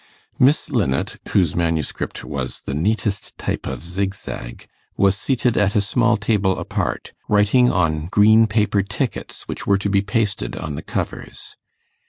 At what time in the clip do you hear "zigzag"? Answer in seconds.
3.83-4.65